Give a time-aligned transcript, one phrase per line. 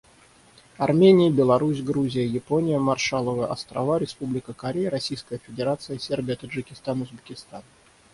[0.79, 7.61] Армения, Беларусь, Грузия, Япония, Маршалловы Острова, Республика Корея, Российская Федерация, Сербия, Таджикистан, Узбекистан.